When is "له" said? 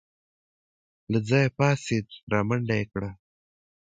1.11-1.19